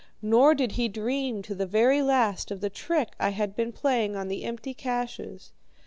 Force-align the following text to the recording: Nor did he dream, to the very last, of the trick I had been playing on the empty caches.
Nor 0.23 0.55
did 0.55 0.71
he 0.71 0.87
dream, 0.89 1.43
to 1.43 1.53
the 1.53 1.67
very 1.67 2.01
last, 2.01 2.49
of 2.49 2.59
the 2.59 2.71
trick 2.71 3.09
I 3.19 3.29
had 3.29 3.55
been 3.55 3.71
playing 3.71 4.15
on 4.15 4.29
the 4.29 4.45
empty 4.45 4.73
caches. 4.73 5.53